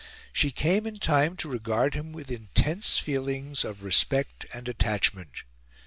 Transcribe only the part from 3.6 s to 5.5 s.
of respect and attachment.